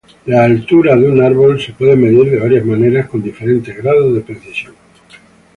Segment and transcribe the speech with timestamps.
[0.35, 4.73] Altura del árbol se puede medir de varias maneras con diferentes grados de precisión.